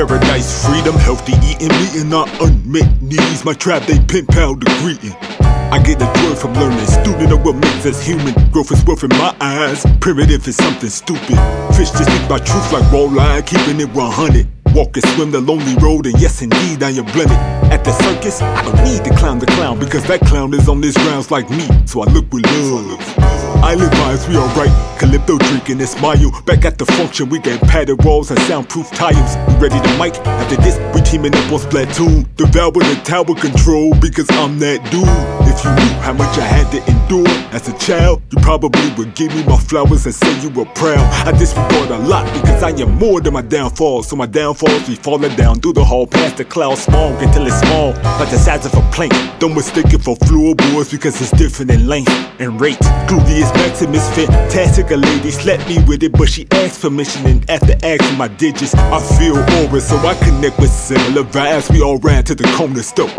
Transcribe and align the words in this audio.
Paradise, 0.00 0.64
freedom, 0.64 0.94
healthy 0.94 1.34
eating, 1.44 1.68
meeting 1.76 2.14
our 2.14 2.26
unmet 2.40 3.02
needs. 3.02 3.44
My 3.44 3.52
trap, 3.52 3.86
they 3.86 3.98
pen 3.98 4.24
pal 4.24 4.54
the 4.54 4.64
greeting. 4.80 5.14
I 5.44 5.78
get 5.84 5.98
the 5.98 6.06
joy 6.24 6.34
from 6.34 6.54
learning. 6.54 6.86
Student 6.86 7.32
of 7.32 7.44
what 7.44 7.56
makes 7.56 7.84
us 7.84 8.02
human. 8.02 8.32
Growth 8.50 8.72
is 8.72 8.82
worth 8.86 9.04
in 9.04 9.10
my 9.10 9.36
eyes. 9.42 9.84
Primitive 10.00 10.48
is 10.48 10.56
something 10.56 10.88
stupid. 10.88 11.36
Fish 11.76 11.90
just 11.90 12.08
speak 12.08 12.30
my 12.30 12.38
truth 12.38 12.72
like 12.72 12.90
line, 12.90 13.42
keeping 13.42 13.78
it 13.78 13.92
100. 13.92 14.48
Walk 14.74 14.96
and 14.96 15.04
swim 15.10 15.32
the 15.32 15.40
lonely 15.40 15.76
road, 15.76 16.06
and 16.06 16.18
yes, 16.18 16.40
indeed, 16.40 16.82
I 16.82 16.92
am 16.92 17.04
blended. 17.12 17.36
At 17.68 17.84
the 17.84 17.92
circus, 17.92 18.40
I 18.40 18.62
don't 18.64 18.82
need 18.82 19.04
to 19.04 19.14
clown 19.20 19.38
the 19.38 19.52
clown 19.52 19.78
because 19.78 20.04
that 20.04 20.20
clown 20.22 20.54
is 20.54 20.66
on 20.66 20.80
these 20.80 20.96
grounds 20.96 21.30
like 21.30 21.50
me, 21.50 21.68
so 21.84 22.00
I 22.00 22.06
look 22.06 22.32
with 22.32 22.46
love. 22.46 23.39
Island 23.62 23.92
vibes, 23.92 24.28
we 24.28 24.36
alright. 24.36 24.98
Calypso 24.98 25.38
drinking 25.38 25.80
and 25.80 25.88
smile. 25.88 26.30
Back 26.46 26.64
at 26.64 26.78
the 26.78 26.86
function, 26.86 27.28
we 27.28 27.38
get 27.38 27.60
padded 27.62 28.02
walls 28.04 28.30
and 28.30 28.40
soundproof 28.40 28.90
tires. 28.90 29.36
We 29.48 29.68
ready 29.68 29.80
to 29.80 29.98
mic. 29.98 30.14
After 30.26 30.56
this, 30.56 30.78
we 30.94 31.02
teaming 31.02 31.34
up 31.34 31.52
on 31.52 31.60
Splatoon. 31.60 32.26
Devour 32.36 32.72
the 32.72 33.00
tower 33.04 33.34
control 33.34 33.94
because 34.00 34.28
I'm 34.30 34.58
that 34.60 34.82
dude. 34.90 35.49
You 35.64 35.70
knew 35.74 35.94
how 36.00 36.12
much 36.12 36.38
I 36.38 36.46
had 36.46 36.70
to 36.72 36.90
endure 36.90 37.28
as 37.52 37.68
a 37.68 37.76
child, 37.78 38.22
you 38.30 38.38
probably 38.40 38.88
would 38.96 39.14
give 39.14 39.34
me 39.34 39.42
my 39.44 39.58
flowers 39.58 40.06
and 40.06 40.14
say 40.14 40.40
you 40.40 40.50
were 40.50 40.64
proud. 40.64 41.02
I 41.26 41.36
disregard 41.36 41.90
a 41.90 41.98
lot 41.98 42.24
because 42.32 42.62
I 42.62 42.70
am 42.70 42.92
more 42.96 43.20
than 43.20 43.34
my 43.34 43.42
downfalls. 43.42 44.08
So 44.08 44.16
my 44.16 44.26
downfalls 44.26 44.86
be 44.88 44.94
falling 44.94 45.34
down 45.36 45.60
through 45.60 45.74
the 45.74 45.84
hall 45.84 46.06
past 46.06 46.36
the 46.36 46.44
cloud 46.44 46.78
smog 46.78 47.20
until 47.22 47.46
it's 47.46 47.58
small, 47.60 47.90
like 48.20 48.30
the 48.30 48.38
size 48.38 48.64
of 48.64 48.74
a 48.74 48.90
plank. 48.92 49.12
Don't 49.40 49.54
mistake 49.54 49.92
it 49.92 50.02
for 50.02 50.16
floorboards 50.16 50.90
because 50.90 51.20
it's 51.20 51.32
different 51.32 51.70
in 51.72 51.88
length 51.88 52.12
and 52.38 52.60
rate. 52.60 52.78
Gluteus 53.08 53.52
Maximus 53.54 54.08
fantastic. 54.14 54.90
A 54.92 54.96
lady 54.96 55.30
slapped 55.30 55.68
me 55.68 55.82
with 55.88 56.02
it, 56.02 56.12
but 56.12 56.28
she 56.28 56.46
asked 56.52 56.80
permission. 56.80 57.26
And 57.26 57.50
after 57.50 57.74
asking 57.82 58.16
my 58.16 58.28
digits, 58.28 58.74
I 58.74 59.00
feel 59.18 59.36
aura, 59.36 59.80
so 59.80 59.96
I 59.96 60.14
connect 60.24 60.58
with 60.58 60.70
similar 60.70 61.24
vibes. 61.24 61.70
We 61.70 61.82
all 61.82 61.98
ran 61.98 62.24
to 62.24 62.34
the 62.34 62.44
corner 62.56 62.82
store 62.82 63.10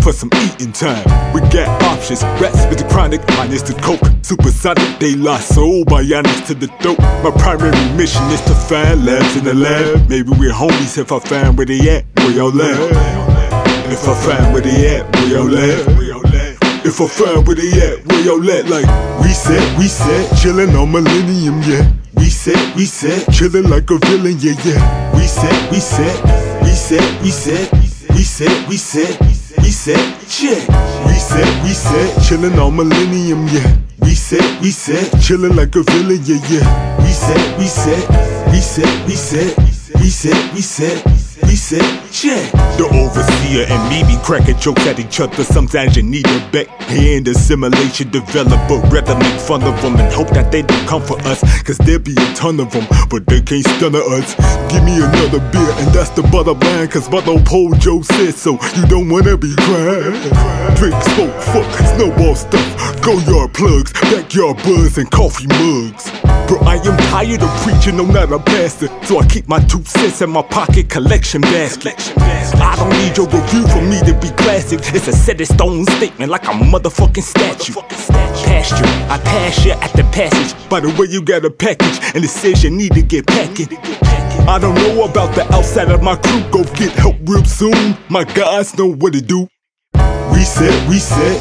for 0.00 0.12
some 0.12 0.30
eating 0.44 0.72
time. 0.72 1.04
We 1.34 1.40
got 1.52 1.68
options, 1.84 2.22
rats 2.40 2.66
with 2.66 2.78
the 2.78 2.88
chronic, 2.88 3.20
minus 3.36 3.62
the 3.62 3.74
coke. 3.74 4.00
Supersonic, 4.22 4.98
they 4.98 5.14
lost 5.14 5.54
soul, 5.54 5.84
bionics 5.84 6.46
to 6.48 6.54
the 6.54 6.68
throat. 6.80 6.98
My 7.22 7.30
primary 7.38 7.72
mission 7.96 8.22
is 8.30 8.40
to 8.42 8.54
find 8.54 9.04
labs 9.04 9.36
in 9.36 9.44
the 9.44 9.54
lab. 9.54 10.08
Maybe 10.08 10.30
we're 10.30 10.52
homies 10.52 10.98
if 10.98 11.12
I 11.12 11.18
find 11.18 11.56
where 11.56 11.66
they 11.66 11.80
at, 11.90 12.04
where 12.16 12.30
y'all 12.30 12.62
at. 12.62 12.78
If 13.92 14.06
I 14.06 14.14
find 14.14 14.52
where 14.52 14.62
they 14.62 14.96
at, 14.96 15.16
where 15.16 15.28
y'all 15.28 15.56
at. 15.56 16.56
If 16.82 17.00
I 17.00 17.06
find 17.08 17.46
where 17.46 17.56
they 17.56 17.70
at, 17.72 18.06
where 18.06 18.24
y'all 18.24 18.50
at, 18.50 18.66
like 18.68 18.88
we 19.22 19.30
said, 19.32 19.78
we 19.78 19.86
said, 19.86 20.26
chillin' 20.36 20.74
on 20.80 20.90
Millennium, 20.90 21.60
yeah. 21.62 21.92
We 22.14 22.30
said, 22.30 22.74
we 22.74 22.86
said, 22.86 23.26
chillin' 23.28 23.68
like 23.68 23.90
a 23.90 23.98
villain, 23.98 24.36
yeah, 24.38 24.54
yeah. 24.64 25.14
We 25.14 25.26
said, 25.26 25.70
we 25.70 25.78
said, 25.78 26.62
we 26.62 26.70
said, 26.70 27.22
we 27.22 27.30
said, 27.30 27.70
we 28.14 28.22
said, 28.22 28.68
we 28.68 28.76
said, 28.76 29.20
we 29.20 29.34
said, 29.70 29.98
check. 30.28 30.68
We 31.06 31.14
said, 31.14 31.62
we 31.62 31.70
said, 31.70 32.16
chillin' 32.22 32.58
on 32.58 32.76
Millennium, 32.76 33.46
yeah. 33.48 33.76
We 34.00 34.14
said, 34.14 34.62
we 34.62 34.70
said, 34.70 35.04
chillin' 35.20 35.56
like 35.56 35.74
a 35.76 35.82
villain, 35.82 36.20
yeah, 36.24 36.40
yeah. 36.48 36.98
We 37.02 37.12
said, 37.12 37.58
we 37.58 37.66
said, 37.66 38.08
we 38.52 38.60
said, 38.60 40.52
we 40.54 41.19
He 41.50 41.56
said, 41.56 41.82
check. 42.12 42.52
The 42.78 42.86
overseer 42.86 43.66
and 43.66 43.82
me 43.90 44.06
be 44.06 44.16
cracking 44.22 44.56
jokes 44.58 44.86
at 44.86 45.00
each 45.00 45.18
other. 45.18 45.42
Sometimes 45.42 45.96
you 45.96 46.04
need 46.04 46.24
a 46.28 46.38
back 46.52 46.68
hand 46.86 47.26
assimilation 47.26 48.08
develop, 48.10 48.54
rather 48.92 49.18
make 49.18 49.40
fun 49.40 49.64
of 49.64 49.74
them 49.82 49.96
and 49.96 50.14
hope 50.14 50.30
that 50.30 50.52
they 50.52 50.62
don't 50.62 50.86
come 50.86 51.02
for 51.02 51.18
us. 51.26 51.42
Cause 51.64 51.76
there 51.78 51.98
be 51.98 52.12
a 52.12 52.34
ton 52.34 52.60
of 52.60 52.70
them, 52.70 52.86
but 53.10 53.26
they 53.26 53.40
can't 53.40 53.66
stun 53.66 53.96
us. 53.96 54.36
Give 54.70 54.84
me 54.84 55.02
another 55.02 55.40
beer, 55.50 55.74
and 55.82 55.90
that's 55.90 56.10
the 56.10 56.22
bottom 56.30 56.60
line. 56.60 56.86
Cause 56.86 57.08
Brother 57.08 57.42
Pole 57.42 57.74
Joe 57.74 58.02
said 58.02 58.34
so. 58.34 58.52
You 58.78 58.86
don't 58.86 59.08
wanna 59.08 59.36
be 59.36 59.52
crying. 59.56 60.22
Drink, 60.78 60.94
smoke, 61.18 61.34
fuck, 61.50 61.66
snowball 61.98 62.36
stuff. 62.36 63.02
Go 63.02 63.18
yard 63.26 63.52
plugs, 63.54 63.92
backyard 63.92 64.56
buzz, 64.58 64.98
and 64.98 65.10
coffee 65.10 65.48
mugs. 65.48 66.19
Bro, 66.50 66.58
I 66.62 66.78
am 66.78 66.96
tired 67.14 67.44
of 67.44 67.50
preaching, 67.62 68.00
I'm 68.00 68.12
not 68.12 68.32
a 68.32 68.40
pastor. 68.40 68.88
So 69.06 69.20
I 69.20 69.26
keep 69.28 69.46
my 69.46 69.60
two 69.60 69.84
cents 69.84 70.20
in 70.20 70.30
my 70.30 70.42
pocket 70.42 70.90
collection 70.90 71.42
basket. 71.42 71.94
I 72.16 72.74
don't 72.74 72.90
need 72.90 73.16
your 73.16 73.28
review 73.28 73.68
for 73.68 73.80
me 73.80 74.00
to 74.00 74.18
be 74.18 74.34
classic. 74.36 74.80
It's 74.92 75.06
a 75.06 75.12
set 75.12 75.40
in 75.40 75.46
stone 75.46 75.84
statement 75.84 76.28
like 76.28 76.42
a 76.46 76.50
motherfucking 76.50 77.22
statue. 77.22 77.74
Pasture, 78.44 78.84
I 79.08 79.20
pass 79.22 79.64
you 79.64 79.70
at 79.70 79.92
the 79.92 80.02
passage. 80.10 80.68
By 80.68 80.80
the 80.80 80.88
way, 80.98 81.06
you 81.08 81.22
got 81.22 81.44
a 81.44 81.50
package, 81.50 82.00
and 82.16 82.24
it 82.24 82.30
says 82.30 82.64
you 82.64 82.70
need 82.70 82.94
to 82.94 83.02
get 83.02 83.28
packing. 83.28 83.68
I 84.48 84.58
don't 84.58 84.74
know 84.74 85.04
about 85.04 85.32
the 85.36 85.46
outside 85.54 85.92
of 85.92 86.02
my 86.02 86.16
crew, 86.16 86.42
go 86.50 86.64
get 86.74 86.90
help 86.94 87.14
real 87.26 87.44
soon. 87.44 87.96
My 88.08 88.24
guys 88.24 88.76
know 88.76 88.92
what 88.92 89.12
to 89.12 89.20
do. 89.20 89.46
Said, 90.44 90.88
we 90.88 90.98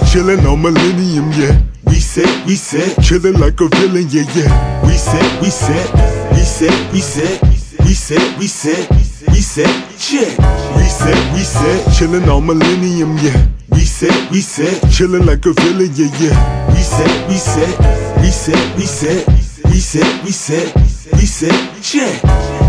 chillin' 0.08 0.46
on 0.46 0.62
Millennium, 0.62 1.32
yeah. 1.34 1.60
Said, 2.00 2.46
we 2.46 2.56
chillin' 3.02 3.40
like 3.40 3.60
a 3.62 3.68
villain, 3.68 4.08
yeah, 4.10 4.24
yeah. 4.36 4.86
Said, 4.96 5.42
we 5.42 5.50
said, 5.50 5.90
we 6.32 6.44
said, 8.48 9.30
we 9.30 9.40
said, 9.42 9.80
check. 9.98 10.38
We 10.76 10.84
said, 11.44 11.86
chillin' 11.94 12.28
on 12.28 12.46
Millennium, 12.46 13.18
yeah. 13.18 13.48
Said, 13.80 14.32
we 14.32 14.42
chillin' 14.90 15.26
like 15.26 15.46
a 15.46 15.54
villain, 15.54 15.92
yeah, 15.96 16.10
yeah. 16.20 16.68
Said, 16.80 17.28
we 17.30 17.38
said, 17.38 17.78
we 18.18 18.31
said, 20.31 20.74
we 21.14 21.26
said, 21.26 21.81
check. 21.81 22.69